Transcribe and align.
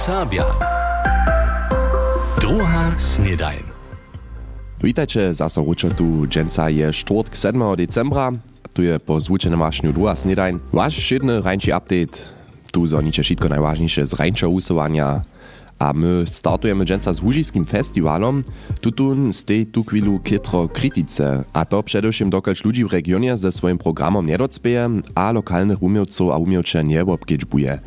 Serbia. 0.00 0.48
Druga 2.40 2.96
snedajn. 2.96 3.60
Witajcie, 4.80 5.34
zaso 5.36 5.60
ručo 5.60 5.92
tu 5.92 6.24
dženca 6.24 6.72
je 6.72 6.88
štvrtk 6.92 7.36
7. 7.36 7.76
decembra. 7.76 8.32
Tu 8.72 8.88
je 8.88 8.96
po 8.96 9.20
zvučenom 9.20 9.60
mašňu 9.60 9.92
druga 9.92 10.16
snedajn. 10.16 10.56
Váš 10.72 10.96
šedny 11.04 11.44
rajnči 11.44 11.76
update. 11.76 12.16
Tu 12.72 12.80
zoniče 12.86 13.20
šitko 13.20 13.52
najważniejsze 13.52 14.08
z 14.08 14.16
rajnča 14.16 14.48
usuwania. 14.48 15.20
A 15.78 15.92
my 15.92 16.24
startujemy 16.24 16.84
dżęca 16.84 17.12
z 17.12 17.20
Łużiskim 17.20 17.68
festiwalom. 17.68 18.44
Tutun 18.80 19.32
stej 19.32 19.66
tu 19.66 19.84
chwilu 19.84 20.18
kitro 20.24 20.68
kritice, 20.68 21.44
a 21.52 21.64
to 21.64 21.82
przedewším 21.82 22.30
dokelž 22.30 22.64
ludzi 22.64 22.84
w 22.84 22.92
regionie 22.92 23.36
ze 23.36 23.52
swoim 23.52 23.78
programom 23.78 24.26
nie 24.26 24.38
docpeje, 24.38 24.88
a 25.14 25.32
lokalnych 25.32 25.82
umiejców 25.82 26.32
a 26.32 26.36
umiejcze 26.36 26.84
nie 26.84 27.04
obkedźbuje. 27.04 27.80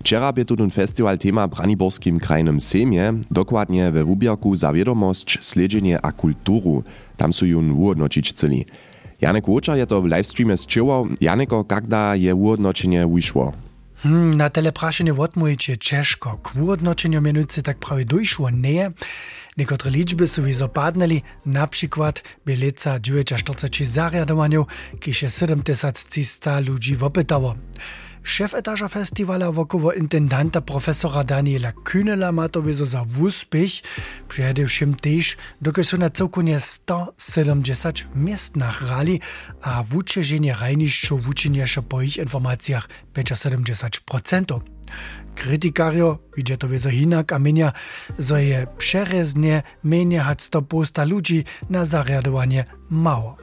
Wczera 0.00 0.32
by 0.32 0.44
tutun 0.44 0.70
festiwal 0.70 1.18
tema 1.18 1.48
Braniborskim 1.48 2.18
krajnym 2.18 2.60
Sejmie, 2.60 3.12
dokładnie 3.30 3.90
we 3.90 4.04
wubierku 4.04 4.56
za 4.56 4.72
wiadomość, 4.72 5.38
sledzenie 5.40 6.00
a 6.02 6.12
kulturu. 6.12 6.84
Tam 7.16 7.32
su 7.32 7.46
jun 7.46 7.72
uodnočić 7.72 8.32
chceli. 8.32 8.64
Janek 9.20 9.48
Łoczar 9.48 9.76
je 9.76 9.86
to 9.86 10.02
w 10.02 10.06
livestreamie 10.06 10.56
zczywał. 10.56 11.06
Janeko, 11.20 11.64
kagda 11.64 12.16
je 12.16 12.34
uodnočenie 12.34 13.06
wyszło? 13.06 13.52
Hmm, 14.02 14.34
na 14.36 14.50
tele 14.50 14.72
prašenie 14.72 15.12
je 15.68 15.78
ciężko. 15.78 16.38
K 16.42 16.52
uodnočeniu 16.62 17.20
mianujcy 17.22 17.62
tak 17.62 17.78
prawie 17.78 18.04
dojszło 18.04 18.50
nie. 18.50 18.90
Wizo 20.44 20.68
padnęli, 20.68 21.22
na 21.46 21.66
przykład 21.66 22.22
by 22.46 22.56
leca 22.56 23.00
49 23.00 23.90
zariadowaniów, 23.90 24.66
kiż 25.00 25.18
7300 25.18 26.60
ludzi 26.60 26.96
wopytało. 26.96 27.54
Szef 28.22 28.54
etaża 28.54 28.88
festiwala 28.88 29.52
wokoło 29.52 29.92
intendanta 29.92 30.60
profesora 30.60 31.24
Daniela 31.24 31.72
Kühnela 31.72 32.32
ma 32.32 32.48
to 32.48 32.62
za 32.74 33.04
wuspich, 33.04 33.82
przyjadywszym 34.28 34.94
też, 34.94 35.36
dokąd 35.60 35.88
są 35.88 35.98
na 35.98 36.10
całkonie 36.10 36.60
170 36.60 38.06
miast 38.14 38.56
nagrali, 38.56 39.20
a 39.62 39.84
wuczeżenie 39.84 40.54
rajniszczów 40.60 41.22
wuczyniesze 41.22 41.82
po 41.82 42.02
ich 42.02 42.16
informacjach 42.16 42.88
75%. 43.14 44.60
Krytikario 45.34 46.18
widzi 46.36 46.58
to 46.58 46.68
wiedzą 46.68 46.90
inak, 46.90 47.32
a 47.32 47.38
mienia, 47.38 47.72
że 48.18 48.44
je 48.44 48.66
przereznie 48.78 49.62
menie 49.84 50.20
hać 50.20 50.42
100 50.42 50.62
posta 50.62 51.04
ludzi 51.04 51.44
na 51.70 51.84
zariadowanie 51.84 52.64
mało. 52.90 53.36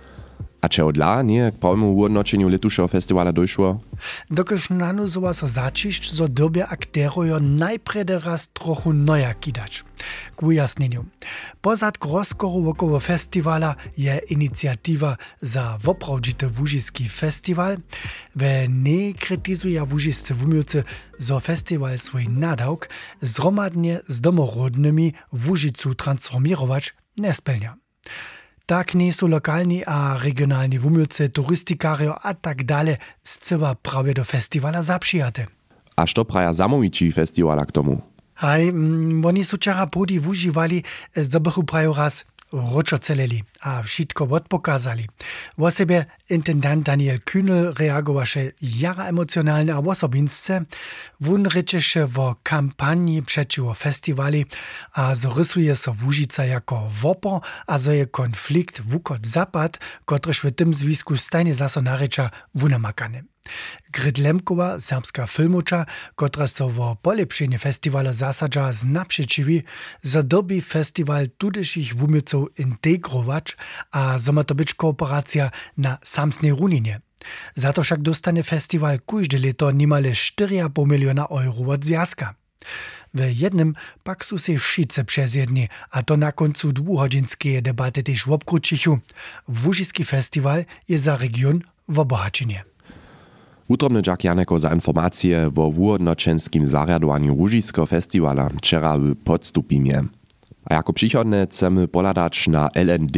A 0.68 0.70
če 0.70 0.84
od 0.84 0.98
lani, 1.00 1.38
k 1.48 1.60
pojmu 1.64 1.94
v 1.96 2.10
odnočenju 2.10 2.50
letušega 2.52 2.90
festivala 2.92 3.32
došlo? 3.32 3.70
Dokaž 4.28 4.66
nanu 4.76 5.06
zova 5.08 5.32
so 5.32 5.48
začišč 5.48 6.10
z 6.12 6.26
obdobja 6.26 6.68
akterojo 6.68 7.40
najprede 7.40 8.18
raz 8.20 8.50
trochu 8.52 8.92
noja 8.92 9.32
kidač. 9.32 9.88
K 10.36 10.44
ujasnenju. 10.44 11.06
Pozad 11.64 11.96
rozkoru 12.04 12.76
okolo 12.76 13.00
festivala 13.00 13.80
je 13.96 14.20
inicijativa 14.36 15.16
za 15.40 15.80
vopravdžite 15.80 16.52
Vužijski 16.52 17.08
festival. 17.08 17.80
Ve 18.36 18.68
ne 18.68 19.16
kritizuje 19.16 19.80
Vužijsce 19.80 20.36
vumilce 20.36 20.84
za 21.16 21.40
festival 21.40 21.96
svoj 21.96 22.28
nadavk 22.28 22.92
zromadnje 23.24 24.04
z 24.08 24.20
domorodnimi 24.20 25.14
Vužicu 25.32 25.96
transformirovač 25.96 26.92
ne 27.24 27.32
spelja. 27.32 27.80
Tak 28.68 28.96
nie 28.96 29.14
są 29.14 29.28
lokalni 29.28 29.86
a 29.86 30.18
regionalni 30.24 30.80
wumiłcy, 30.80 31.30
turystikario 31.30 32.20
a 32.22 32.34
tak 32.34 32.64
dalej 32.64 32.96
z 33.24 33.40
cyła 33.40 33.76
prawie 33.76 34.14
do 34.14 34.24
festiwala 34.24 34.84
zapřijate. 34.84 35.48
A 35.96 36.06
što 36.06 36.26
praja 36.26 36.54
zamowici 36.54 37.12
festiwala 37.12 37.66
k 37.66 37.72
tomu? 37.72 38.02
Haj, 38.34 38.68
mm, 38.72 39.26
oni 39.26 39.44
su 39.44 39.58
čara 39.58 39.88
podi 39.88 40.20
wuživali, 40.20 40.84
zdobychu 41.16 41.64
prajo 41.64 41.94
raz 41.94 42.24
ročo 42.52 42.98
celeli 42.98 43.44
a 43.62 43.84
wszystko 43.84 44.24
odpokazali. 44.24 45.08
O 45.58 45.72
sobie 45.72 46.06
intendant 46.30 46.84
Daniel 46.84 47.20
Kühnel 47.20 47.74
reagowaše 47.74 48.52
jara 48.62 49.08
emocjonalne 49.08 49.74
a 49.74 49.80
osobince. 49.80 50.66
Wun 51.20 51.46
rečeše 51.46 52.06
wo 52.06 52.36
kampanii 52.44 53.22
przeciwko 53.22 53.74
festiwali, 53.74 54.46
a 54.94 55.16
zarysuje 55.16 55.76
so 55.76 55.96
Łužica 56.06 56.46
jako 56.46 56.90
wopo, 57.02 57.42
a 57.68 57.80
zo 57.80 57.92
je 57.92 58.06
konflikt 58.06 58.82
wukot-zapad, 58.82 59.78
kotryż 60.06 60.42
w 60.42 60.52
tym 60.52 60.74
zwisku 60.74 61.18
stajnie 61.18 61.56
zaso 61.56 61.82
nareča 61.82 62.30
wunamakane. 62.56 63.24
Grit 63.92 64.18
Lemkowa, 64.18 64.80
serbska 64.80 65.28
filmuča, 65.28 65.86
kotra 66.16 66.48
so 66.48 66.70
wo 66.70 66.96
polepšenje 66.96 67.58
festivala 67.58 68.14
zasadža 68.14 68.74
z 68.74 68.86
napřečivi, 68.86 69.64
za 70.02 70.22
dobi 70.22 70.62
festival 70.62 71.28
tudeších 71.38 71.96
wumieców 71.96 72.50
integrować, 72.58 73.58
a 73.92 74.20
zo 74.20 74.34
ma 74.34 74.44
to 74.44 74.56
być 74.56 74.74
kooperacja 74.74 75.52
na 75.78 75.98
samsnej 76.18 76.52
runinie. 76.52 77.00
Za 77.56 77.74
to 77.74 77.84
však 77.84 78.02
dostane 78.02 78.44
festiwal 78.44 79.00
kujde 79.06 79.38
leto 79.38 79.72
nimale 79.72 80.12
4,5 80.12 80.88
miliona 80.88 81.26
euro 81.30 81.72
od 81.74 81.86
związka. 81.86 82.34
W 83.14 83.20
jednym 83.40 83.76
pak 84.04 84.26
su 84.26 84.38
się 84.38 84.60
wszyscy 84.60 85.04
przez 85.06 85.36
jedni, 85.36 85.68
a 85.92 86.04
to 86.04 86.18
na 86.18 86.32
końcu 86.32 86.74
dwuhodzinskiej 86.74 87.62
debaty 87.62 88.04
też 88.04 88.28
obkrucichu. 88.28 89.00
Wóżyski 89.48 90.06
festiwal 90.06 90.66
jest 90.90 91.04
za 91.04 91.18
region 91.18 91.62
w 91.90 92.00
obohaczenie. 92.00 92.64
Utrobny 93.68 94.02
Jack 94.08 94.24
Janeko 94.24 94.60
za 94.60 94.74
informacje 94.74 95.52
o 95.56 95.68
uodnočenskim 95.68 96.70
zariadowaniu 96.70 97.36
Łužiskiego 97.36 97.86
festiwala 97.86 98.50
wczera 98.50 98.98
w 98.98 99.16
Podstupimie. 99.16 100.04
A 100.66 100.74
jako 100.74 100.94
przychodne 100.94 101.48
chcemy 101.48 101.88
poladać 101.88 102.48
na 102.48 102.70
LND, 102.76 103.18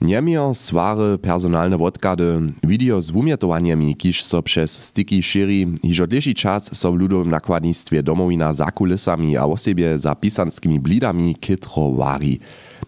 Niemio 0.00 0.54
swary 0.54 1.18
personalne 1.18 1.78
wodkady, 1.78 2.40
video 2.62 3.00
z 3.00 3.10
wumietowaniami, 3.10 3.96
kiż 3.96 4.22
so 4.22 4.42
przez 4.42 4.84
styki 4.84 5.22
szyri, 5.22 5.66
hižo 5.82 6.06
dlejší 6.06 6.34
czas 6.34 6.76
so 6.76 6.92
w 6.92 6.94
ludowym 6.94 7.30
nakładnictwie 7.30 8.02
domowina 8.02 8.52
za 8.52 8.70
kulisami 8.70 9.36
a 9.36 9.44
o 9.46 9.56
siebie 9.56 9.98
za 9.98 10.14
pisanskimi 10.14 10.80
blidami 10.80 11.34
kitro 11.34 11.92
wari. 11.92 12.40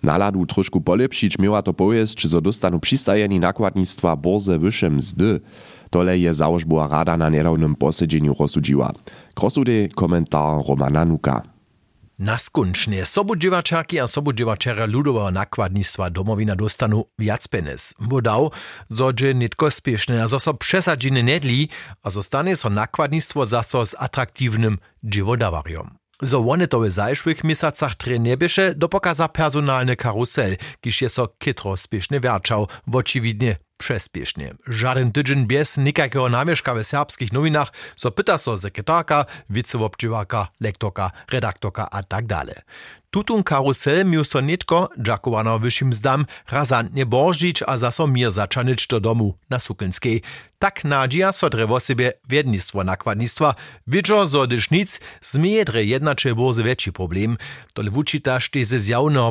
Naladu 0.02 0.46
troszku 0.46 0.80
polepšić 0.80 1.38
miała 1.38 1.62
to 1.62 1.74
powiedz, 1.74 2.14
czy 2.14 2.28
so 2.28 2.40
dostanu 2.40 2.80
przystajeni 2.80 3.40
nakładnictwa 3.40 4.16
borze 4.16 4.58
wyższe 4.58 4.90
mzdy. 4.90 5.40
Tole 5.90 6.18
je 6.18 6.34
założbua 6.34 6.88
rada 6.88 7.16
na 7.16 7.30
niedawnym 7.30 7.74
posiedzeniu 7.74 8.34
rozsudziła. 8.40 8.92
Krosudy 9.34 9.88
komentar 9.94 10.66
Romana 10.68 11.04
Nuka. 11.04 11.55
Naskunčne 12.18 13.06
sobudźěwačerki 13.06 14.00
a 14.00 14.06
sobudźěwačere 14.06 14.86
ludoweho 14.86 15.30
nakładnictwa 15.30 16.10
domowina 16.10 16.56
dostanu 16.56 17.04
viac 17.18 17.48
penis. 17.48 17.94
Wodał, 18.00 18.50
zo 18.88 19.12
dże 19.12 19.34
nitko 19.34 19.70
spieszne, 19.70 20.22
a 20.22 20.26
zo 20.26 20.40
so 20.40 20.54
przesadźiny 20.54 21.22
nedli, 21.22 21.68
a 22.02 22.10
zostanie 22.10 22.56
so 22.56 22.70
nakładnictwo 22.70 23.44
zaso 23.44 23.86
z 23.86 23.94
atraktivnym 23.98 24.78
dziewodawariom. 25.02 25.90
Zo 26.22 26.38
one 26.38 26.66
to 26.66 26.80
w 26.80 26.90
zajszłych 26.90 27.44
miesacach 27.44 27.94
trenebiesze 27.94 28.74
dopokaza 28.74 29.28
personalny 29.28 29.96
karusel, 29.96 30.56
kiż 30.80 31.02
je 31.02 31.08
so 31.08 31.28
kitro 31.38 31.76
spieszne 31.76 32.20
werczał, 32.20 32.68
očividnie 32.92 33.56
přespiešne. 33.78 34.50
Žaden 34.68 35.12
tydzień 35.12 35.46
bez 35.46 35.76
nikakého 35.76 36.28
namieszka 36.28 36.74
w 36.74 36.84
serbskich 36.84 37.32
nowinach, 37.32 37.72
so 37.96 38.10
pyta 38.10 38.38
so 38.38 38.58
sekretarka, 38.58 39.26
wicewobczywarka, 39.50 40.48
lektorka, 40.60 41.10
redaktorka 41.28 41.88
a 41.90 42.02
tak 42.02 42.26
dalej. 42.26 42.56
Tutun 43.10 43.42
karusel 43.42 44.04
miał 44.04 44.24
so 44.24 44.40
nitko, 44.40 44.90
dżakowano 45.02 45.58
wyższym 45.58 45.92
zdam, 45.92 46.26
razantnie 46.50 47.06
bożdzić 47.06 47.62
a 47.66 47.76
zaso 47.78 48.06
mir 48.06 48.30
zaczanyć 48.30 48.86
do 48.86 49.00
domu 49.00 49.34
na 49.50 49.60
Sukelskiej. 49.60 50.22
Tak 50.58 50.84
nadzieja 50.84 51.32
so 51.32 51.50
drewo 51.50 51.80
sobie 51.80 52.12
wiednictwo 52.28 52.84
nakładnictwa, 52.84 53.54
widżo 53.86 54.26
zo 54.26 54.46
dyż 54.46 54.70
nic, 54.70 55.00
zmije 55.22 55.64
dre 55.64 55.84
jednacze 55.84 56.34
bozy 56.34 56.62
większy 56.62 56.92
problem. 56.92 57.36
Tole 57.74 57.90
wuczytaż 57.90 58.50
te 58.50 58.64
ze 58.64 58.78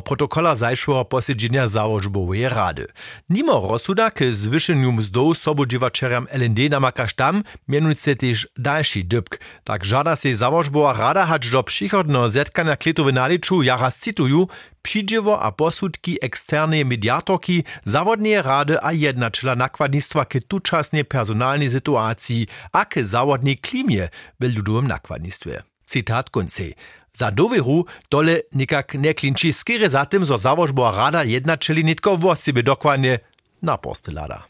protokola 0.05 0.55
zajszłego 0.55 1.05
posiedzenia 1.05 1.67
założbowej 1.67 2.49
rady. 2.49 2.87
Nimo 3.29 3.67
rozsuda 3.69 4.11
zwyszeniu 4.35 4.91
mzdów 4.91 5.37
sobodziewaczerem 5.37 6.27
LND 6.31 6.59
namakasz 6.69 7.13
tam, 7.13 7.43
mianujce 7.67 8.15
też 8.15 8.47
dalszy 8.57 9.03
dybk. 9.03 9.39
Tak 9.63 9.85
żada 9.85 10.15
się 10.15 10.35
założbowa 10.35 10.93
rada 10.93 11.25
hać 11.25 11.49
do 11.49 11.63
przychodnego 11.63 12.29
zetkania 12.29 12.75
klitowy 12.77 13.13
naliczu 13.13 13.63
jara 13.63 13.91
cituju, 13.91 14.47
przydziewo 14.81 15.41
a 15.41 15.51
posudki 15.51 16.17
eksternej 16.21 16.85
mediatorki, 16.85 17.63
zawodnie 17.85 18.41
rady 18.41 18.83
a 18.83 18.91
jednaczela 18.93 19.55
nakładnictwa 19.55 20.25
k 20.25 20.39
tuczasnej 20.47 21.05
personalnej 21.05 21.69
sytuacji 21.69 22.47
a 22.71 22.85
k 22.85 23.03
zawodnej 23.03 23.57
klimie 23.57 24.09
w 24.39 24.55
ludowym 24.55 24.87
nakładnictwie. 24.87 25.63
Cytat 25.85 26.29
końcy. 26.29 26.73
Za 27.13 27.31
doveru 27.31 27.85
dole 28.11 28.41
nikak 28.51 28.93
ne 28.93 29.13
klinči 29.13 29.53
skire 29.53 29.89
za 29.89 30.05
tym, 30.05 30.25
zo 30.25 30.37
założbowa 30.37 30.91
rada 30.91 31.23
jednaczeli 31.23 31.85
nitko 31.85 32.19
dokładnie 32.63 33.19
na 33.61 33.77
postelada. 33.77 34.43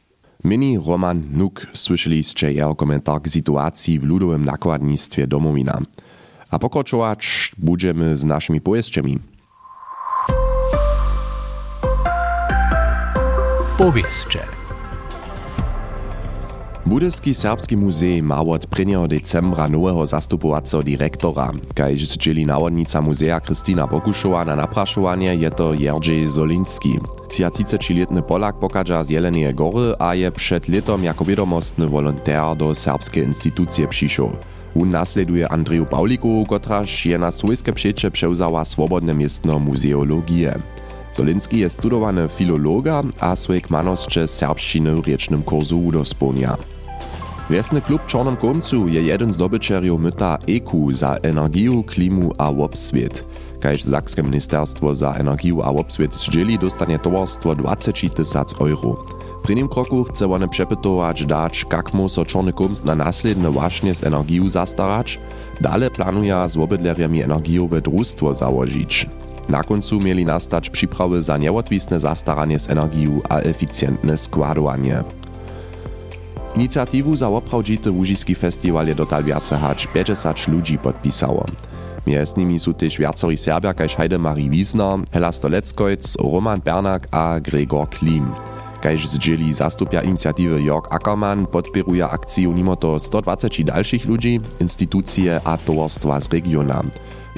Mini 0.44 0.80
Roman 0.80 1.24
Nuk 1.32 1.68
słyszeliście 1.74 2.52
jeho 2.52 2.76
komentar 2.76 3.22
k 3.22 3.30
sytuacji 3.30 4.00
w 4.00 4.04
ludowym 4.04 4.46
nakładnictwie 4.46 5.28
domowina. 5.28 5.82
A 6.52 6.60
pokročować 6.60 7.52
będziemy 7.58 8.18
z 8.18 8.24
naszymi 8.24 8.62
pojeźdźami. 8.62 9.20
Powieście. 13.78 14.65
Budyski 16.86 17.34
Serbski 17.34 17.78
muzej 17.78 18.24
ma 18.24 18.42
od 18.42 18.80
1. 18.80 19.08
decembra 19.08 19.70
nowego 19.70 20.06
zastupowacego 20.06 20.84
dyrektora. 20.84 21.52
Kajż 21.76 22.06
zdzieli 22.06 22.46
nawodnica 22.46 23.02
muzeja 23.02 23.40
Krystyna 23.40 23.88
Bokuszowa 23.88 24.46
na 24.46 24.56
napraszowanie 24.56 25.36
je 25.36 25.52
to 25.52 25.74
Jerzy 25.74 26.30
Zolinski. 26.30 27.00
33-letny 27.30 28.22
Polak 28.22 28.56
pokaża 28.56 29.04
z 29.04 29.10
Jelenej 29.10 29.54
Gory, 29.54 29.96
a 30.00 30.16
je 30.16 30.32
przed 30.32 30.68
letom 30.68 31.04
jako 31.04 31.26
wiadomostny 31.26 31.88
volonter 31.88 32.56
do 32.58 32.76
serbskiej 32.76 33.24
instytucji 33.24 33.88
przyszedł. 33.88 34.30
On 34.82 34.90
nasleduje 34.90 35.52
Andrzeju 35.52 35.86
Pauliku, 35.86 36.46
kotraż 36.50 37.06
je 37.06 37.18
na 37.18 37.32
swojskie 37.32 37.74
przecie 37.74 38.12
przełzała 38.12 38.66
swobodne 38.66 39.14
miestno 39.14 39.60
muzeologię. 39.60 40.54
Zolinski 41.16 41.60
je 41.60 41.70
studowany 41.70 42.28
filologa, 42.28 43.04
a 43.20 43.36
swojej 43.36 43.62
kmanosće 43.62 44.28
serbščiny 44.28 44.96
w 44.96 45.06
riecznym 45.08 45.44
kursu 45.44 45.80
udosponia. 45.80 46.75
Wiesny 47.50 47.82
klub 47.82 48.06
Czarnym 48.06 48.38
Komcu 48.38 48.88
je 48.88 49.02
jeden 49.02 49.34
z 49.34 49.38
dobyczerjów 49.38 50.02
myta 50.02 50.38
EQ 50.48 50.92
za 50.92 51.16
energię, 51.16 51.84
klimu 51.88 52.32
a 52.38 52.50
obswiet. 52.50 53.26
Kajż 53.60 53.84
Sakskie 53.84 54.24
Ministerstwo 54.24 54.96
za 54.96 55.14
energię 55.14 55.54
a 55.64 55.70
obswiet 55.70 56.14
zdzieli 56.14 56.60
dostanie 56.60 57.00
towarstwo 57.00 57.56
20 57.56 58.10
tysac 58.10 58.54
euro. 58.62 59.06
Pri 59.44 59.56
nim 59.56 59.68
kroku 59.68 60.04
chce 60.04 60.32
one 60.32 60.48
przepytować 60.48 61.26
dać, 61.26 61.66
jak 61.72 61.94
mu 61.94 62.10
so 62.10 62.26
Czarny 62.26 62.54
Komc 62.54 62.84
na 62.84 62.96
nasledne 62.96 63.52
właśnie 63.52 63.96
z 63.96 64.04
energią 64.04 64.50
zastarać, 64.50 65.20
dalej 65.62 65.92
planuje 65.92 66.50
z 66.50 66.58
obydleriami 66.58 67.24
energiowe 67.24 67.82
drustwo 67.82 68.34
założyć. 68.34 69.08
Na 69.50 69.64
końcu 69.64 70.00
mieli 70.00 70.26
nastać 70.26 70.70
przyprawy 70.70 71.22
za 71.22 71.38
nieodwisne 71.38 72.00
zastaranie 72.00 72.60
z 72.60 72.70
energią 72.70 73.22
a 73.30 73.38
eficjentne 73.40 74.18
składowanie. 74.18 75.04
Inicjatiwu 76.56 77.16
za 77.16 77.28
oprawdzity 77.30 77.92
Łużyski 77.92 78.36
festiwal 78.36 78.88
je 78.88 78.96
dotal 78.96 79.24
wiace 79.24 79.58
hać 79.58 79.88
50 79.88 80.48
ludzi 80.48 80.78
podpisało. 80.78 81.46
Między 82.08 82.34
nimi 82.38 82.60
są 82.60 82.74
też 82.74 83.00
Serbia 83.36 83.74
kaž 83.74 83.96
Heidemarie 83.96 84.50
Wiesner, 84.50 85.00
Hela 85.12 85.32
Stoleckojc, 85.32 86.16
Roman 86.34 86.62
Bernak 86.62 87.08
a 87.12 87.40
Gregor 87.40 87.90
Klim. 87.90 88.32
Kaž 88.82 89.08
zdzieli 89.08 89.54
zastupia 89.54 90.02
inicjatywy 90.02 90.62
Jörg 90.62 90.88
Ackermann 90.90 91.46
podpieruje 91.46 92.08
akcję 92.08 92.48
mimo 92.48 92.76
to 92.76 93.00
120 93.00 93.64
dalszych 93.64 94.06
ludzi, 94.06 94.40
instytucje 94.60 95.42
a 95.44 95.58
towarstwa 95.58 96.22
z. 96.22 96.30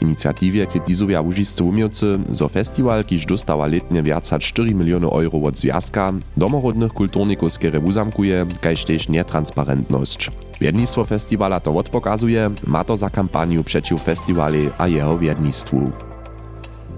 Inicjatywie 0.02 0.68
krytyzują 0.68 1.22
łużiscy 1.22 1.64
umiejcy, 1.64 2.20
zo 2.32 2.50
festiwal, 2.50 3.06
kiż 3.06 3.26
dostała 3.26 3.68
letnie 3.68 4.04
więcej 4.04 4.40
4 4.40 4.76
miliony 4.76 5.08
euro 5.08 5.48
od 5.48 5.58
związka, 5.58 6.14
domorodnych 6.38 6.94
kulturników 6.94 7.54
skiery 7.54 7.80
uzamkuje, 7.80 8.46
kaž 8.62 8.86
też 8.86 9.10
nietransparentność. 9.10 10.32
Wiednictwo 10.62 11.06
festiwala 11.06 11.60
to 11.60 11.76
odpokazuje, 11.76 12.50
ma 12.68 12.84
to 12.84 12.98
za 12.98 13.10
kampaniu 13.10 13.64
przeciw 13.64 14.04
festiwale 14.04 14.60
a 14.78 14.88
jeho 14.88 15.18
wiednictwu. 15.18 15.92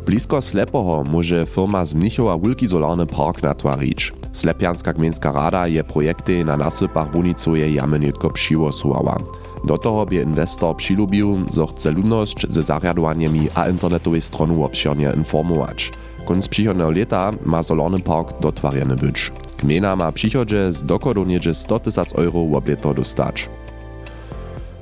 Blisko 0.06 0.42
Slepoho 0.42 1.04
może 1.04 1.45
firma 1.45 1.86
z 1.86 1.94
Mnichowa 1.94 2.38
Wilki 2.38 2.68
Solarny 2.68 3.06
Park 3.06 3.44
natwarić. 3.44 4.13
Slepianska 4.31 4.94
gminska 4.94 5.31
rada 5.31 5.68
je 5.68 5.84
projekty 5.84 6.45
na 6.45 6.57
nasypach 6.57 7.12
bunicuje 7.12 7.74
jamy 7.74 8.00
nitko 8.00 8.30
przyłosowała. 8.30 9.18
Do 9.63 9.77
toho 9.77 10.06
by 10.06 10.15
inwestor 10.15 10.75
přilubił, 10.75 11.38
zo 11.50 11.67
chce 11.67 11.91
ludność 11.91 12.45
ze 12.50 12.63
zariadowaniami 12.63 13.50
a 13.56 13.69
internetowej 13.69 14.21
stronu 14.21 14.63
obširnie 14.63 15.13
informować. 15.17 15.91
Konc 16.25 16.47
przychodnego 16.47 16.91
ma 17.45 17.63
Solarny 17.63 18.00
Park 18.00 18.39
dotwarjany 18.41 18.95
być. 18.95 19.31
Gmina 19.57 19.95
ma 19.95 20.11
przychodzie 20.11 20.73
z 20.73 20.83
niedzie 21.27 21.53
100 21.53 21.79
tysac 21.79 22.13
euro 22.13 22.57
obieto 22.57 22.94
dostać. 22.94 23.50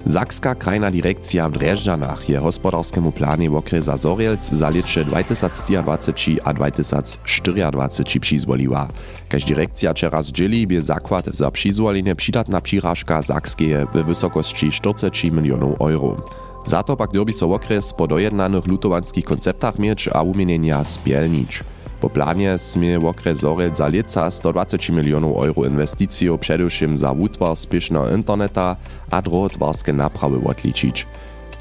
Sakska 0.10 0.56
krajna 0.56 0.92
direkcja 0.92 1.50
w 1.50 1.52
Dreżdżanach 1.52 2.30
je 2.30 2.40
hospodarskiemu 2.40 3.12
planie 3.12 3.50
w 3.50 3.56
okresa 3.56 3.98
Zorielc 3.98 4.50
za 4.50 4.70
lecze 4.70 5.06
2023 5.06 6.38
a 6.44 6.54
2024 6.54 8.20
przyzwoliła. 8.20 8.88
Kaž 9.30 9.46
direkcja 9.46 9.94
wczoraj 9.94 10.24
zdzieli 10.24 10.68
by 10.68 10.82
zakład 10.82 11.26
za 11.26 11.52
przyzwolenie 11.52 12.16
przydatna 12.16 12.62
przyrażka 12.62 13.24
Sakskeje 13.24 13.88
w 13.94 14.06
wysokości 14.06 14.72
40 14.72 15.32
milionów 15.32 15.82
euro. 15.82 16.24
Za 16.66 16.84
to 16.84 16.98
pak 16.98 17.12
dobi 17.12 17.34
so 17.34 17.54
okres 17.54 17.94
po 17.94 18.08
dojednanych 18.08 18.68
lutowanskich 18.68 19.26
konceptach 19.26 19.80
mieć 19.80 20.10
a 20.14 20.22
umienienia 20.22 20.84
spielnić. 20.84 21.64
Po 22.02 22.10
planie 22.10 22.58
smie 22.58 23.00
okres 23.00 23.40
Zorel 23.40 23.76
za 23.76 23.88
leca 23.88 24.32
120 24.32 24.94
milionów 24.94 25.38
euro 25.38 25.66
inwestycjów 25.66 26.40
przedewším 26.40 26.98
za 26.98 27.14
wutwar 27.14 27.58
spiesznego 27.58 28.16
interneta 28.16 28.76
a 29.12 29.22
drogotwarskie 29.22 29.94
naprawy 29.94 30.38
odliczyć. 30.50 31.08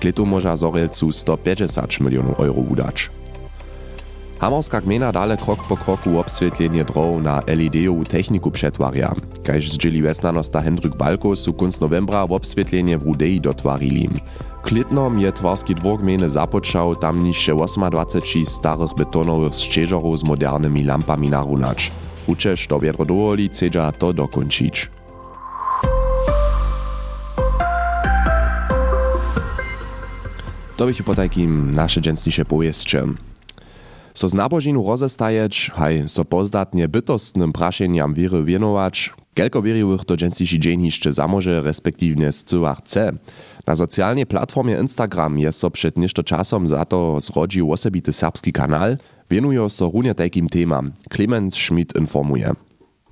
Kletu 0.00 0.26
może 0.26 0.56
Zorelcu 0.56 1.12
150 1.12 2.00
milionów 2.00 2.40
euro 2.40 2.60
udać. 2.60 3.10
Hamorska 4.38 4.80
gmina 4.80 5.12
dale 5.12 5.36
krok 5.36 5.62
po 5.68 5.76
kroku 5.76 6.18
obswietlenie 6.18 6.84
drogów 6.84 7.22
na 7.22 7.42
LED-ową 7.46 8.04
techniku 8.04 8.50
przetwarja. 8.50 9.14
Kaž 9.44 9.70
zdzieli 9.70 10.02
wesnanosta 10.02 10.60
Hendrik 10.60 10.96
Balko 10.96 11.36
su 11.36 11.54
kunc 11.54 11.80
novembra 11.80 12.22
obswietlenie 12.22 12.98
w 12.98 13.02
Rudei 13.02 13.40
dotwarili. 13.40 14.08
Klitnom 14.66 15.18
je 15.18 15.32
twarski 15.32 15.74
dwór 15.74 16.00
gminy 16.00 16.28
započał 16.28 16.96
tam 16.96 17.22
niższe 17.22 17.52
28 17.54 18.46
starych 18.46 18.94
betonowych 18.96 19.54
szczeżorów 19.54 20.18
z 20.18 20.24
modernymi 20.24 20.84
lampami 20.84 21.30
narunać. 21.30 21.92
Uczesz 22.26 22.66
to 22.66 22.80
wiedro 22.80 23.04
dowoli, 23.04 23.48
chcedza 23.48 23.92
to 23.92 24.12
dokończyć. 24.12 24.90
To 30.76 30.86
bych 30.86 31.02
po 31.02 31.14
takim 31.14 31.74
nasze 31.74 32.00
dżęsniejsze 32.00 32.44
powieście. 32.44 33.04
So 34.14 34.28
z 34.28 34.34
nabožinu 34.34 34.86
rozestajeć, 34.86 35.70
haj 35.74 36.08
so 36.08 36.24
pozdatnie 36.24 36.88
bytostnym 36.88 37.52
praszeniam 37.52 38.14
wiry 38.14 38.44
kelko 39.36 39.62
wierywych 39.62 40.04
to 40.04 40.16
dżęsniejszy 40.16 40.58
dzień 40.58 40.84
jeszcze 40.84 41.12
zamoże, 41.12 41.62
respektywnie 41.62 42.32
zcyła 42.32 42.74
chce. 42.74 43.12
Na 43.66 43.76
socjalnej 43.76 44.26
platformie 44.26 44.76
Instagram 44.80 45.38
jest 45.38 45.58
so 45.58 45.70
przed 45.70 45.96
nieszto 45.96 46.22
czasom 46.22 46.68
za 46.68 46.84
to 46.84 47.20
zrodził 47.20 47.72
osobity 47.72 48.12
serbski 48.12 48.52
kanal, 48.52 48.96
wienuje 49.30 49.70
so 49.70 49.90
runie 49.94 50.14
takim 50.14 50.48
temam. 50.48 50.92
Clement 51.16 51.56
Schmidt 51.56 51.96
informuje. 51.96 52.54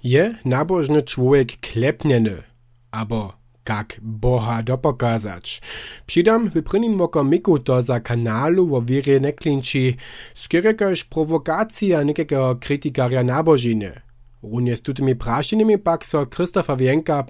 Je 0.04 0.35
nabożny 0.45 1.02
człowiek 1.02 1.61
klepnieny, 1.61 2.43
abo 2.90 3.33
kak 3.64 4.00
Boha 4.02 4.62
dopokazać. 4.62 5.62
Przydam 6.07 6.50
w 6.50 6.62
prynnym 6.62 6.97
wokomiku 6.97 7.59
to 7.59 7.83
za 7.83 8.00
kanalu 8.00 8.66
wo 8.66 8.83
wirie 8.83 9.21
neklinči, 9.21 9.97
skierekož 10.35 11.04
prowokacja 11.04 12.02
niekiego 12.02 12.57
krytikaria 12.61 13.23
nabożiny. 13.25 14.04
Runie 14.52 14.76
z 14.76 14.82
tutymi 14.82 15.16
praszonymi 15.16 15.78
pak 15.78 16.06
so 16.06 16.26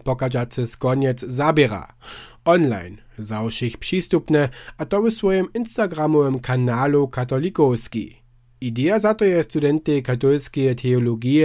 pokażacy 0.05 0.67
z 0.67 0.77
koniec 0.77 1.21
zabiera. 1.21 1.95
Online, 2.45 2.97
zawszych 3.19 3.79
przystupne, 3.79 4.49
a 4.79 4.85
to 4.85 5.03
w 5.03 5.11
swoim 5.11 5.47
Instagramowym 5.55 6.41
kanalu 6.41 7.09
katolikowski. 7.09 8.17
Idea 8.61 8.99
za 8.99 9.15
to 9.15 9.25
je 9.25 9.45
studenty 9.45 10.03
katolskiej 10.03 10.77
teologii 10.77 11.45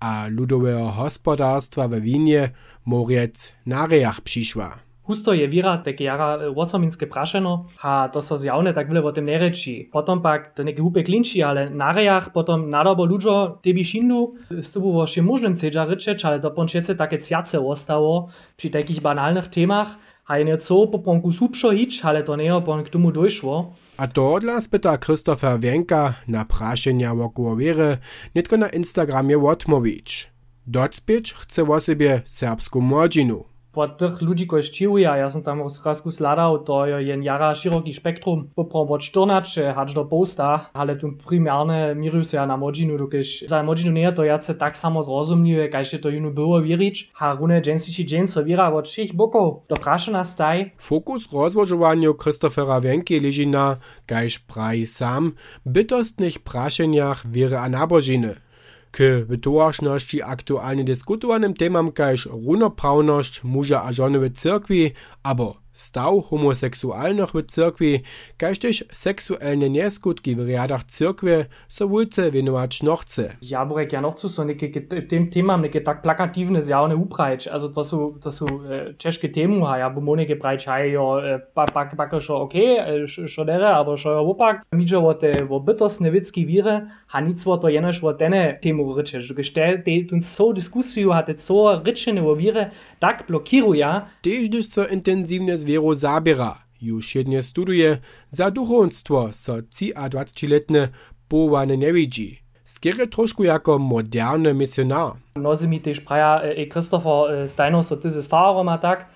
a 0.00 0.26
ludowego 0.30 0.92
gospodarstwa 0.96 1.88
we 1.88 2.00
Winie 2.00 2.50
Moriec 2.86 3.52
na 3.66 3.86
rejach 3.86 4.20
przyszła. 4.20 4.87
Husto 5.08 5.32
je 5.32 5.48
wira 5.48 5.78
tak 5.80 6.00
jara 6.00 6.52
wosominske 6.52 7.08
prašeno, 7.08 7.72
a 7.80 8.08
to 8.12 8.20
so 8.20 8.36
zjavne 8.36 8.74
tak 8.76 8.88
byle 8.92 9.00
o 9.00 9.12
tym 9.12 9.24
nie 9.24 9.38
reči. 9.40 9.88
Potom 9.92 10.20
pak 10.22 10.52
to 10.54 10.60
neke 10.62 10.84
hupe 10.84 11.00
klinči, 11.00 11.40
ale 11.42 11.70
na 11.70 11.92
rejach 11.96 12.28
potom 12.32 12.68
nadobo 12.68 13.08
ludžo 13.08 13.56
tebi 13.64 13.84
šindu, 13.84 14.36
z 14.52 14.68
tobą 14.68 14.92
vo 14.92 15.06
všem 15.08 15.24
možnym 15.24 15.56
cedža 15.56 15.88
rečeč, 15.88 16.24
ale 16.28 16.40
to 16.44 16.50
pončece 16.52 16.92
takie 16.94 17.18
cjace 17.24 17.56
ostało 17.56 18.28
przy 18.56 18.68
takich 18.70 19.00
banalnych 19.00 19.48
temach, 19.48 19.96
a 20.28 20.36
je 20.36 20.44
nie 20.44 20.58
co 20.58 20.86
po 20.86 20.98
ponku 20.98 21.32
supšo 21.32 21.72
hič, 21.72 22.04
ale 22.04 22.22
to 22.22 22.36
nie 22.36 22.52
pon 22.60 22.84
k 22.84 22.92
tomu 22.92 23.12
dojšło. 23.12 23.72
A 23.96 24.06
to 24.06 24.34
odla 24.34 24.60
spyta 24.60 24.98
Krzysztofer 24.98 25.60
Wienka 25.60 26.14
na 26.28 26.44
prašenia 26.44 27.14
wokoło 27.14 27.56
wiery, 27.56 27.96
nitko 28.34 28.56
na 28.56 28.68
Instagramie 28.68 29.38
odmówić. 29.38 30.30
Docpieć 30.66 31.32
chce 31.32 31.62
o 31.64 31.80
sobie 31.80 32.22
serbską 32.24 32.80
młodzinu. 32.80 33.44
Od 33.80 33.98
tych 33.98 34.22
ludzi, 34.22 34.46
którzy 34.46 34.70
čiuja, 34.72 35.16
ja 35.16 35.30
som 35.30 35.42
tam 35.42 35.62
rozkazku 35.62 36.12
sladał, 36.12 36.58
to 36.58 36.86
je 36.86 37.18
jara 37.22 37.54
široki 37.54 37.94
spektrum, 37.94 38.50
poprom 38.54 38.90
od 38.90 39.02
14 39.02 39.74
aż 39.76 39.94
do 39.94 40.04
posta, 40.04 40.70
ale 40.72 40.96
tu 40.96 41.12
primárne 41.26 41.94
mirujú 41.94 42.24
sa 42.24 42.46
na 42.46 42.56
modžinu, 42.56 42.98
dokež 42.98 43.48
za 43.48 43.62
modžinu 43.62 43.92
nie 43.92 44.12
to 44.12 44.24
jace 44.24 44.54
tak 44.54 44.76
samo 44.76 45.02
zrozumňuje, 45.02 45.68
kaž 45.68 46.00
to 46.02 46.08
junu 46.08 46.30
było 46.30 46.60
wirić, 46.62 47.10
a 47.20 47.34
rune 47.34 47.60
džen 47.62 48.28
so 48.28 48.42
vira 48.42 48.68
od 48.74 48.86
všich 48.86 49.14
bokov 49.14 49.62
do 49.68 49.76
prašena 49.76 50.24
staj. 50.24 50.70
Fokus 50.78 51.32
rozwożowaniu 51.32 52.14
Christophera 52.14 52.80
Wenke 52.80 53.20
leży 53.20 53.46
na, 53.46 53.76
kaž 54.06 54.38
praji 54.38 54.86
sam, 54.86 55.32
bytostnych 55.66 56.38
prašeniach 56.38 57.26
wiry 57.26 57.56
a 57.56 57.68
nabožiny. 57.68 58.47
k 58.90 59.24
bedoašnosti 59.28 60.22
aktualne 60.22 60.82
diskutowanym 60.84 61.54
temam, 61.54 61.92
kaž 61.92 62.26
runopravnost 62.26 63.44
muža 63.44 63.82
a 63.84 63.92
žonove 63.92 64.30
cirkvi, 64.34 64.94
abo 65.22 65.54
staw 65.78 66.22
homoseksualnych 66.30 67.30
w 67.34 67.42
cyrkwi, 67.46 68.00
kaž 68.38 68.58
też 68.58 68.84
seksualne 68.90 69.70
nieskutki 69.70 70.36
w 70.36 70.46
riadach 70.48 70.84
cyrkwie 70.84 71.46
so 71.68 71.88
wulce 71.88 72.30
wienować 72.30 72.82
nochce. 72.82 73.36
Ja 73.42 73.66
burek 73.66 73.92
ja 73.92 74.00
noch 74.00 74.18
zu 74.18 74.28
so 74.28 74.44
neke 74.44 74.68
dem 75.10 75.30
Thema 75.30 75.56
neke 75.56 75.80
tak 75.80 76.02
plakatywne 76.02 76.62
zjawne 76.62 76.96
uprajč, 76.96 77.46
also 77.46 77.68
to 77.68 77.84
su 77.84 78.18
to 78.22 78.32
su 78.32 78.46
äh, 78.46 78.96
češke 78.98 79.28
temu 79.28 79.64
ha, 79.64 79.78
ja 79.78 79.90
bo 79.90 80.00
moneke 80.00 80.36
prajč 80.36 80.66
haj 80.66 80.90
jo 80.90 81.20
äh, 81.20 81.38
pak 81.54 81.96
pak 81.96 82.22
šo 82.22 82.34
okay, 82.42 82.78
äh, 82.78 83.28
šo 83.28 83.44
dere, 83.44 83.68
aber 83.68 83.98
šo 83.98 84.10
jo 84.10 84.24
opak. 84.30 84.64
Midžo 84.72 85.00
wo 85.00 85.14
te 85.14 85.44
wo 85.48 85.60
bytostne 85.60 86.10
witski 86.10 86.46
vire, 86.46 86.90
ha 87.06 87.20
nic 87.20 87.46
wo 87.46 87.56
to 87.56 87.68
jenož 87.68 88.02
wo 88.02 88.12
tene 88.12 88.58
temu 88.62 88.94
ryče, 88.94 89.20
že 89.20 89.34
gestel 89.34 89.82
te 89.84 90.04
tun 90.10 90.22
so 90.22 90.52
diskusiju 90.52 91.12
hatte 91.12 91.38
so 91.38 91.82
ryčene 91.84 92.22
wo 92.22 92.34
vire 92.34 92.70
tak 93.00 93.26
blokiruje. 93.28 93.86
Tež 94.22 94.48
dyž 94.50 94.66
so 94.66 94.82
intensivne 94.90 95.56
Vero 95.68 95.94
Zabira. 95.94 96.58
Już 96.82 97.14
jednie 97.14 97.42
studuje 97.42 97.98
za 98.30 98.50
duchownictwo 98.50 99.28
so 99.32 99.62
ci 99.62 99.94
a 99.94 100.08
20-letne 100.08 100.88
powane 101.28 101.76
nie 101.76 101.92
widzi. 101.92 102.38
Skiery 102.64 103.06
troszkę 103.06 103.44
jako 103.44 103.78
moderny 103.78 104.54
misjonar. 104.54 105.12
Mnozy 105.36 105.68
mi 105.68 105.80
też 105.80 106.00
praja, 106.00 106.42
e, 106.42 106.66
Christopher 106.66 107.48
Steiner 107.50 107.84
so 107.84 107.96
ty 107.96 108.10
ze 108.10 108.22
Fahrerem 108.22 108.68
a 108.68 108.78
tak, 108.78 109.06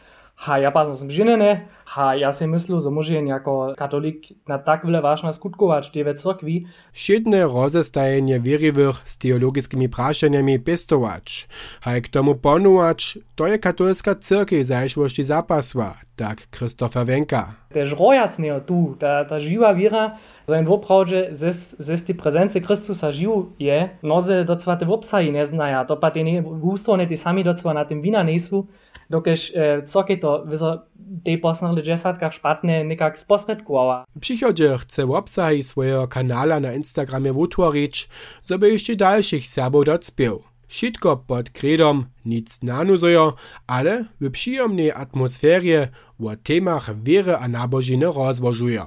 ha 0.43 0.59
ja 0.59 0.75
pas 0.75 0.91
som 0.99 1.07
ženene, 1.07 1.71
ha 1.87 2.19
ja 2.19 2.35
si 2.35 2.51
myslel, 2.51 2.83
že 2.83 2.91
môžem 2.91 3.31
jako 3.31 3.79
katolik 3.79 4.35
na 4.51 4.59
tak 4.59 4.83
veľa 4.83 4.99
vážna 4.99 5.31
skutkovať 5.31 5.95
tie 5.95 6.03
ve 6.03 6.19
cirkvi. 6.19 6.57
Šedne 6.91 7.47
rozestajenie 7.47 8.43
vierivých 8.43 9.07
s 9.07 9.23
teologickými 9.23 9.87
prášeniami 9.87 10.59
pestovač. 10.59 11.47
Haj 11.87 12.11
k 12.11 12.13
tomu 12.13 12.35
ponuvač, 12.35 13.23
to 13.39 13.47
je 13.47 13.55
katolska 13.55 14.19
cyrkev 14.19 14.67
zajšvošti 14.67 15.23
zapasva, 15.23 16.03
tak 16.19 16.51
Krzysztofa 16.51 17.07
Wenka. 17.07 17.55
Tež 17.71 17.95
rojac 17.95 18.35
nie 18.43 18.53
tu, 18.67 18.99
ta, 18.99 19.23
ta 19.23 19.39
živa 19.39 19.71
viera, 19.79 20.19
Zain 20.47 20.67
woprawdźe 20.67 21.39
zes, 21.39 21.77
zes 21.79 22.03
die 22.03 22.15
Präsenz 22.19 22.59
Christusa 22.59 23.13
živ 23.15 23.55
je, 23.63 23.89
noze 24.03 24.43
docva 24.45 24.75
te 24.77 24.85
wopsaji 24.85 25.31
ne 25.31 25.47
znaja, 25.47 25.85
to 25.87 25.95
pa 25.97 26.11
te 26.11 26.25
ne, 26.27 26.43
gusto 26.43 26.97
ne 26.99 27.07
te 27.07 27.17
sami 27.17 27.45
docva 27.47 27.73
na 27.73 27.85
tym 27.85 28.03
wina 28.03 28.23
nesu, 28.27 28.67
dokež 28.67 28.92
e, 29.19 29.83
coke 29.87 30.16
to 30.16 30.45
vizo 30.47 30.88
tej 31.25 31.37
posledných 31.38 31.85
desatkách 31.85 32.33
špatne 32.33 32.85
nekak 32.85 33.19
sposredkovala. 33.19 34.09
W 34.16 34.21
przychodzie 34.21 34.78
chce 34.78 35.04
obsahy 35.04 35.62
swojego 35.62 36.09
kanala 36.09 36.61
na 36.61 36.73
Instagramie 36.73 37.33
utworzyć, 37.33 38.09
żeby 38.49 38.73
jeszcze 38.73 38.97
dalszych 38.97 39.49
Serbów 39.49 39.85
docpiał. 39.85 40.42
Wszystko 40.66 41.16
pod 41.16 41.50
kredom 41.50 42.07
nic 42.25 42.62
nanuzują, 42.62 43.33
ale 43.66 44.04
w 44.21 44.31
przyjemnej 44.31 44.92
atmosferie 44.92 45.88
o 46.21 46.37
temach 46.42 47.02
wiery 47.02 47.37
a 47.37 47.49
nabożiny 47.49 48.07
rozwożują. 48.07 48.87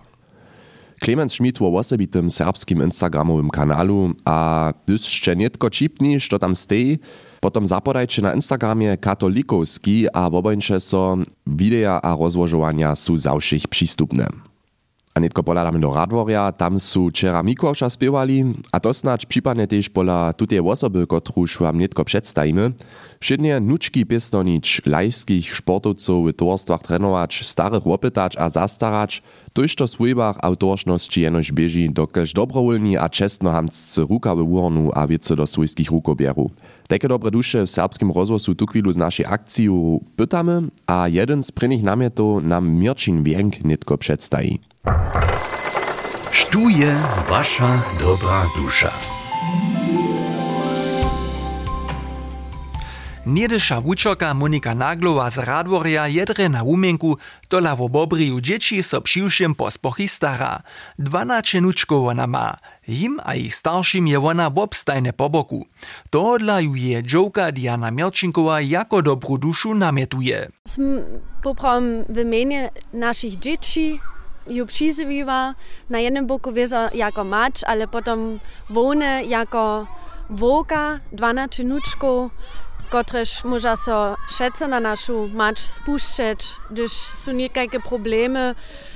Clemens 1.04 1.34
Schmidt 1.34 1.60
wo 1.60 1.78
osobitym 1.78 2.30
serbskim 2.30 2.82
Instagramowym 2.84 3.50
kanalu, 3.50 4.14
a 4.26 4.74
gdyż 4.86 5.06
jeszcze 5.06 5.36
nietko 5.36 5.70
čipni, 5.70 6.20
što 6.20 6.40
tam 6.40 6.56
stej, 6.56 7.00
Potom 7.46 7.68
zapodajcie 7.68 8.22
na 8.22 8.34
Instagramie 8.34 8.98
katolikowski, 8.98 10.08
a 10.14 10.30
wobańcze 10.30 10.80
so 10.80 11.18
wideo 11.48 12.02
a 12.06 12.16
rozłożowania 12.16 12.96
są 12.96 13.18
zawszych 13.18 13.68
przystupne. 13.68 14.28
A 15.14 15.20
nitko 15.20 15.44
poladamy 15.44 15.80
do 15.80 15.94
Radworia, 15.94 16.52
tam 16.52 16.80
są 16.80 17.10
wczera 17.10 17.44
Mikołasza 17.44 17.90
spiewali, 17.90 18.46
a 18.72 18.80
to 18.80 18.94
snacz 18.94 19.26
przypadnie 19.26 19.68
też 19.68 19.90
pola 19.90 20.34
tutej 20.34 20.60
osoby, 20.60 21.08
kotruż 21.08 21.58
wam 21.58 21.80
nitko 21.80 22.06
przedstawimy. 22.06 22.72
Wszednie 23.20 23.60
nuczki 23.60 24.06
pistonić 24.06 24.82
lajskich 24.86 25.58
sportowców 25.58 26.28
w 26.28 26.34
towarstwach 26.34 26.82
trenować, 26.82 27.48
starych 27.48 27.86
łopytać 27.86 28.38
a 28.38 28.50
zastarać, 28.50 29.24
toż 29.54 29.76
to 29.76 29.88
swójbach 29.88 30.36
autorszności 30.42 31.22
jenoś 31.22 31.52
bieži, 31.52 31.90
dokelž 31.90 32.34
dobrowolni 32.34 32.98
a 32.98 33.10
čestnohamscy 33.10 34.02
rukawy 34.02 34.44
urnu 34.44 34.92
a 34.94 35.08
wiece 35.08 35.36
do 35.36 35.48
swojskich 35.48 35.92
rukobieru. 35.92 36.50
Takie 36.88 37.08
dobre 37.08 37.32
dusze 37.32 37.66
w 37.66 37.70
serbskim 37.70 38.12
rozwoju 38.12 38.56
tu 38.56 38.68
chwilu 38.68 38.94
z 38.94 38.98
naszej 38.98 39.26
akcji 39.26 39.70
pytamy, 40.16 40.62
a 40.88 41.08
jeden 41.08 41.44
z 41.44 41.52
prynnych 41.52 41.84
namiotów 41.84 42.44
nam 42.44 42.70
Mirczyn 42.70 43.24
Wienk 43.24 43.64
nitko 43.64 43.98
przedstawi. 43.98 44.60
Stuje 46.34 46.96
wasza 47.30 47.84
dobra 48.00 48.46
dusza. 48.58 49.15
Niedyša 53.26 53.82
wučerka 53.82 54.38
Monika 54.38 54.78
Naglowa 54.78 55.26
z 55.34 55.42
Radworja 55.42 56.06
jedre 56.06 56.46
na 56.46 56.62
umienku 56.62 57.18
dola 57.50 57.74
wo 57.74 57.90
bobriju 57.90 58.38
dzieci 58.38 58.86
so 58.86 59.02
přiwšim 59.02 59.58
pospochy 59.58 60.06
stara. 60.06 60.62
Dvanače 61.02 61.58
nučkov 61.62 62.06
ona 62.06 62.30
ma. 62.30 62.54
Jim 62.86 63.18
a 63.26 63.34
ich 63.34 63.50
starším 63.58 64.06
je 64.08 64.18
ona 64.22 64.54
bobstajne 64.54 65.10
po 65.18 65.30
boku. 65.30 65.66
Tohodla 66.14 66.60
ju 66.62 66.78
je 66.78 67.02
džovka 67.02 67.50
Diana 67.50 67.90
Mielčinková 67.90 68.62
jako 68.62 69.02
dobrú 69.02 69.42
dušu 69.42 69.74
namietuje. 69.74 70.54
Som 70.70 71.02
poprom 71.42 72.06
w 72.06 72.18
imieniu 72.22 72.70
naszych 72.94 73.42
dzieci 73.42 73.98
ju 74.48 74.66
przyzywiła. 74.66 75.58
Na 75.90 76.00
jednym 76.00 76.28
boku 76.28 76.54
wieza 76.54 76.94
jako 76.94 77.24
mać, 77.24 77.66
ale 77.66 77.88
potem 77.88 78.40
wone 78.70 79.26
jako 79.26 79.88
woka, 80.30 81.00
12 81.12 81.64
nuczków, 81.64 82.32
kotrež 82.90 83.44
moža 83.44 83.76
so 83.76 84.16
šece 84.38 84.68
na 84.68 84.80
našu 84.80 85.28
mač 85.34 85.60
spuščeć, 85.60 86.42
gdyż 86.72 86.92
są 86.92 87.32
niekajkie 87.32 87.80
problemy. 87.80 88.56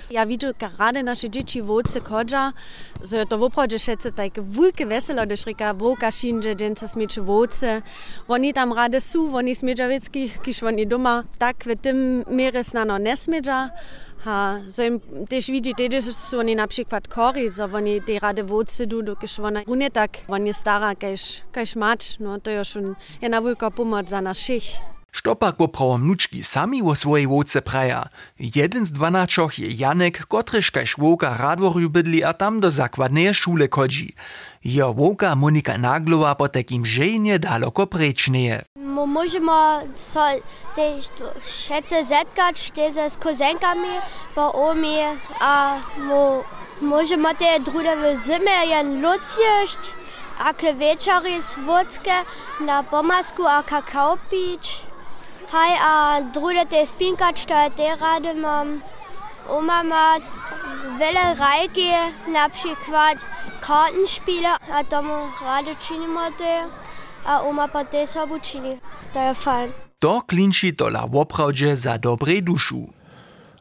Ja 0.10 0.26
widzę, 0.26 0.54
gerade 0.54 1.04
nasze 1.04 1.30
dzieci 1.30 1.62
w 1.62 1.72
oce 1.72 2.02
kodża, 2.02 2.54
że 3.04 3.26
to 3.26 3.38
w 3.38 3.44
oprodzie 3.44 3.80
szece 3.80 4.12
takie 4.12 4.42
wielkie 4.42 4.86
weselo, 4.86 5.26
gdyż 5.26 5.46
rika 5.46 5.74
woka 5.74 6.12
szynże, 6.12 6.56
dżęca 6.56 6.88
smiecze 6.88 7.22
w 7.22 7.30
oce. 7.30 7.82
Oni 8.28 8.54
tam 8.54 8.74
rade 8.74 9.02
są, 9.02 9.36
oni 9.36 9.56
smieża 9.56 9.88
wiecki, 9.88 10.32
kiż 10.44 10.64
oni 10.64 10.88
doma, 10.88 11.24
tak 11.38 11.56
w 11.64 11.82
tym 11.82 12.26
mierze 12.28 12.64
snano 12.64 12.98
nie 12.98 13.18
smieża. 13.18 13.70
Ha, 14.26 14.60
so 14.70 14.84
im 14.84 15.00
też 15.30 15.48
widzi 15.48 15.74
też 15.76 16.06
są 16.06 16.40
oni 16.40 16.56
na 16.56 16.68
przykład 16.68 17.08
kori, 17.08 17.50
so 17.50 17.64
oni 17.64 18.02
te 18.02 18.20
rade 18.20 18.44
woce 18.44 18.88
du, 18.88 19.02
dokiż 19.02 19.40
ona 19.40 19.64
runie 19.68 19.92
tak, 19.92 20.18
oni 20.28 20.54
stara, 20.54 20.96
kajż, 20.96 21.42
kajż 21.52 21.76
mać, 21.76 22.20
no 22.20 22.40
to 22.40 22.52
już 22.52 22.78
jedna 23.22 23.42
wielka 23.42 23.72
pomoc 23.72 24.10
za 24.10 24.22
naszych. 25.10 25.20
Štopak 25.20 25.56
poprawo 25.56 25.98
mnučki 25.98 26.44
sami 26.44 26.84
wo 26.84 26.96
swojej 26.96 27.28
woce 27.28 27.62
praja. 27.62 28.10
Jeden 28.40 28.86
z 28.86 28.92
dvanačoch 28.92 29.60
je 29.60 29.68
Janek, 29.80 30.28
kotryž 30.28 30.72
kaž 30.72 30.98
woka 30.98 31.38
Radworju 31.38 31.90
bydli 31.90 32.24
a 32.24 32.34
tam 32.34 32.60
do 32.60 32.72
zakładneje 32.72 33.34
szule 33.34 33.68
kodzi. 33.68 34.14
Jo 34.64 34.94
woka 34.94 35.36
Monika 35.36 35.78
Naglowa 35.78 36.36
po 36.36 36.48
takim 36.48 36.86
żejnie 36.86 37.40
daleko 37.40 37.88
prečneje. 37.88 38.62
Możemy 39.08 39.52
so 39.96 40.20
też 40.76 41.10
szece 41.68 42.06
zetkać 42.06 42.72
też 42.72 43.12
z 43.12 43.18
kozenkami 43.18 43.90
po 44.36 44.54
omie, 44.54 45.08
a 45.40 45.80
mo, 45.98 46.44
możemy 46.82 47.36
te 47.36 47.60
drugie 47.60 48.16
zimy 48.16 48.68
jen 48.68 49.02
lód 49.02 49.22
jeść, 49.40 49.80
a 50.40 50.54
ke 50.54 50.74
wieczory 50.74 51.42
słodkie 51.42 52.14
na 52.66 52.84
pomasku 52.84 53.48
a 53.48 53.64
kakao 53.64 54.18
pić. 54.30 54.89
Hej, 55.52 55.78
a 55.82 56.22
druge 56.34 56.66
te 56.66 56.88
spinkać, 56.88 57.46
to 57.46 57.56
te 57.78 57.96
rady 57.96 58.34
mam. 58.36 58.82
Oma 59.50 59.84
ma 59.84 60.16
wiele 61.00 61.36
rajki, 61.36 61.90
na 62.28 62.50
przykład 62.50 63.18
Kartenspiele, 63.62 64.50
a 64.74 64.84
domu 64.84 65.14
rady 65.46 65.76
czynimy 65.76 66.32
te, 66.38 66.64
a 67.26 67.42
oma 67.42 67.68
pa 67.68 67.86
te 67.86 68.08
sobu 68.08 68.40
czyni. 68.40 68.78
To 69.14 69.20
jest 69.20 69.42
fajne. 69.42 69.74
To 70.00 70.22
klinči 70.28 70.76
tola 70.76 71.08
woprawdźe 71.08 71.78
za 71.78 71.98
dobrej 71.98 72.44
duszu. 72.44 72.99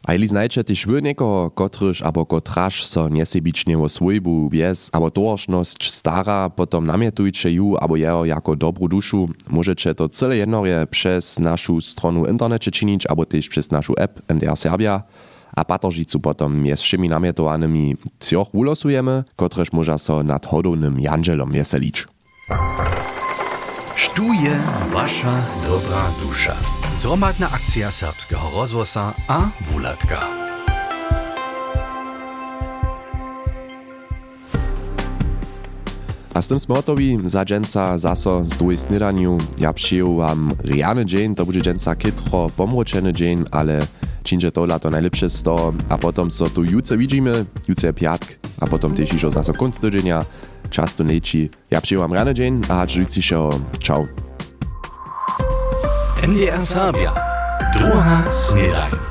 A 0.08 0.16
jeli 0.16 0.24
znajče 0.24 0.64
tyž 0.64 0.88
wy 0.88 1.04
niekoho, 1.04 1.52
kotryž 1.52 2.00
abo 2.00 2.24
kotraž 2.24 2.80
so 2.80 3.12
niesebične 3.12 3.76
wo 3.76 3.92
swojbu, 3.92 4.48
wies 4.48 4.88
abo 4.88 5.12
dorożnosť 5.12 5.84
stara, 5.84 6.48
potom 6.48 6.88
namietujče 6.88 7.52
ju 7.52 7.76
abo 7.76 8.00
jeho 8.00 8.24
jako 8.24 8.56
dobrú 8.56 8.88
dušu, 8.88 9.28
môžete 9.52 9.92
to 9.92 10.08
celé 10.08 10.40
jednorje 10.40 10.88
przez 10.88 11.36
našu 11.36 11.84
stronu 11.84 12.24
internecie 12.24 12.72
činić 12.72 13.04
abo 13.04 13.28
tyž 13.28 13.52
przez 13.52 13.68
našu 13.68 13.92
app 14.00 14.24
MDR 14.32 14.56
Serbia 14.56 15.04
a 15.52 15.60
patoržicu 15.60 16.24
potom 16.24 16.56
je 16.64 16.72
s 16.72 16.80
všemi 16.80 17.12
namietovanými 17.12 18.00
cioch 18.16 18.48
ulosujemy, 18.56 19.28
kotrež 19.36 19.76
môža 19.76 20.00
so 20.00 20.24
nad 20.24 20.40
hodownym 20.48 20.96
janželom 20.96 21.52
veselić. 21.52 22.08
Štuje 23.92 24.56
wasza 24.88 25.44
dobra 25.68 26.08
dusza. 26.24 26.56
Zromadna 27.00 27.50
akcja 27.50 27.90
serbskiego 27.90 28.42
rozwosa 28.54 29.14
a 29.28 29.48
wulatka. 29.60 30.26
A 36.34 36.42
z 36.42 36.48
tym 36.48 36.58
smotowi 36.58 37.18
za 37.24 37.44
dżęca 37.44 37.98
zaso 37.98 38.44
z 38.44 38.56
drugiej 38.56 38.78
snidaniu 38.78 39.38
ja 39.58 39.72
przyjął 39.72 40.16
wam 40.16 40.50
riany 40.64 41.06
dzień, 41.06 41.34
to 41.34 41.46
będzie 41.46 41.62
dżęca 41.62 41.96
kitro 41.96 42.46
pomroczeny 42.56 43.12
dzień, 43.12 43.44
ale 43.50 43.86
činže 44.24 44.52
to 44.52 44.66
lato 44.66 44.90
najlepsze 44.90 45.30
z 45.30 45.42
toho 45.42 45.72
a 45.88 45.98
potom 45.98 46.30
so 46.30 46.48
tu 46.50 46.64
juce 46.64 46.96
widzimy, 46.96 47.44
juce 47.68 47.92
piatk, 47.92 48.38
a 48.60 48.66
potom 48.66 48.94
też 48.94 49.12
już 49.12 49.32
zaso 49.32 49.52
konc 49.52 49.80
tydzienia, 49.80 50.24
czas 50.70 50.94
to 50.94 51.04
leci. 51.04 51.50
Ja 51.70 51.80
przyjąłem 51.80 52.12
rany 52.12 52.34
dzień, 52.34 52.62
a 52.68 52.86
juci 52.96 53.22
się, 53.22 53.50
ciao. 53.80 54.27
NDR 56.22 56.62
Sabia. 56.62 57.12
Doha 57.72 58.26
Snedain. 58.30 59.07